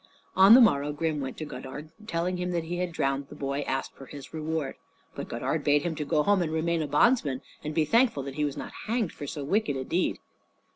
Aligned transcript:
On 0.35 0.55
the 0.55 0.61
morrow 0.61 0.91
Grim 0.91 1.21
went 1.21 1.37
to 1.37 1.45
Godard, 1.45 1.91
and 1.99 2.09
telling 2.09 2.37
him 2.37 2.51
he 2.59 2.77
had 2.77 2.91
drowned 2.91 3.27
the 3.27 3.35
boy, 3.35 3.59
asked 3.67 3.93
for 3.93 4.07
his 4.07 4.33
reward. 4.33 4.75
But 5.13 5.29
Godard 5.29 5.63
bade 5.63 5.83
him 5.83 5.93
go 5.93 6.23
home 6.23 6.41
and 6.41 6.51
remain 6.51 6.81
a 6.81 6.87
bondsman, 6.87 7.43
and 7.63 7.75
be 7.75 7.85
thankful 7.85 8.23
that 8.23 8.33
he 8.33 8.43
was 8.43 8.57
not 8.57 8.71
hanged 8.87 9.11
for 9.11 9.27
so 9.27 9.43
wicked 9.43 9.75
a 9.77 9.83
deed. 9.83 10.17